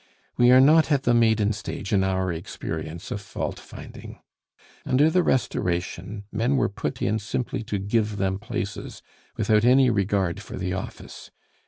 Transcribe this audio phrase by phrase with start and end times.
[0.35, 4.17] We are not at the maiden stage in our experience of fault finding.
[4.83, 9.03] Under the Restoration, men were put in simply to give them places,
[9.37, 11.29] without any regard for the office.